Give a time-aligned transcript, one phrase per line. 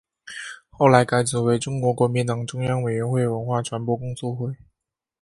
[0.71, 4.51] 后来改组为中国国民党中央委员会文化传播工作会。